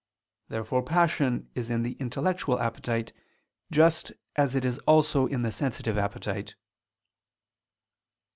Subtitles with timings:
[0.47, 3.13] Therefore passion is in the intellectual appetite,
[3.69, 6.55] just as it is also in the sensitive appetite.